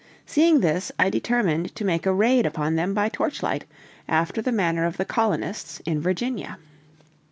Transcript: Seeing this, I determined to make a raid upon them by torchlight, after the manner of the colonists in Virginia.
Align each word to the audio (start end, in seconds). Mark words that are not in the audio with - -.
Seeing 0.25 0.61
this, 0.61 0.91
I 0.97 1.11
determined 1.11 1.75
to 1.75 1.85
make 1.85 2.07
a 2.07 2.11
raid 2.11 2.47
upon 2.47 2.73
them 2.73 2.95
by 2.95 3.07
torchlight, 3.07 3.65
after 4.09 4.41
the 4.41 4.51
manner 4.51 4.85
of 4.87 4.97
the 4.97 5.05
colonists 5.05 5.79
in 5.85 6.01
Virginia. 6.01 6.57